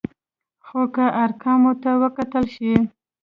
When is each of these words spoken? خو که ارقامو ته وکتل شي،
خو 0.65 0.81
که 0.93 1.05
ارقامو 1.23 1.73
ته 1.81 1.91
وکتل 2.01 2.45
شي، 2.55 2.73